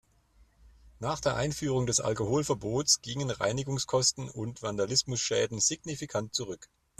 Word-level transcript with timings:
Nach 0.97 1.19
der 1.19 1.35
Einführung 1.35 1.85
des 1.85 1.99
Alkoholverbots 1.99 3.03
gingen 3.03 3.29
Reinigungskosten 3.29 4.29
und 4.31 4.63
Vandalismusschäden 4.63 5.59
signifikant 5.59 6.33
zurück. 6.33 6.67